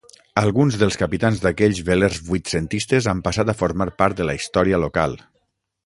Alguns 0.41 0.77
dels 0.83 0.95
capitans 1.01 1.43
d'aquells 1.43 1.81
velers 1.89 2.17
vuitcentistes 2.31 3.11
han 3.13 3.21
passat 3.29 3.53
a 3.55 3.59
formar 3.61 3.91
part 4.03 4.21
de 4.23 4.31
la 4.31 4.37
història 4.41 4.85
local. 4.87 5.17